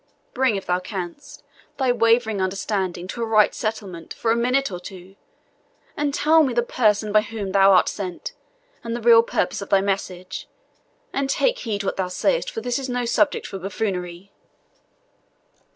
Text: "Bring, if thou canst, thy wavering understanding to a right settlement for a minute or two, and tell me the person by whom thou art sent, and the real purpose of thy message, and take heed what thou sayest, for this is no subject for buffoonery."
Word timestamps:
"Bring, 0.33 0.55
if 0.55 0.65
thou 0.65 0.79
canst, 0.79 1.43
thy 1.77 1.91
wavering 1.91 2.41
understanding 2.41 3.07
to 3.09 3.21
a 3.21 3.25
right 3.27 3.53
settlement 3.53 4.15
for 4.15 4.31
a 4.31 4.35
minute 4.35 4.71
or 4.71 4.79
two, 4.79 5.15
and 5.95 6.11
tell 6.11 6.41
me 6.41 6.55
the 6.55 6.63
person 6.63 7.11
by 7.11 7.21
whom 7.21 7.51
thou 7.51 7.71
art 7.73 7.87
sent, 7.87 8.33
and 8.83 8.95
the 8.95 9.01
real 9.01 9.21
purpose 9.21 9.61
of 9.61 9.69
thy 9.69 9.79
message, 9.81 10.47
and 11.13 11.29
take 11.29 11.59
heed 11.59 11.83
what 11.83 11.97
thou 11.97 12.07
sayest, 12.07 12.49
for 12.49 12.61
this 12.61 12.79
is 12.79 12.89
no 12.89 13.05
subject 13.05 13.45
for 13.45 13.59
buffoonery." 13.59 14.31